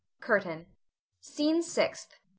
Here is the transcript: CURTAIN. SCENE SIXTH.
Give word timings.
CURTAIN. 0.19 0.65
SCENE 1.19 1.61
SIXTH. 1.61 2.19